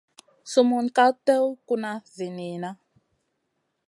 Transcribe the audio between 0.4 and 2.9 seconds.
Sumun ka tèw kuna zi niyna.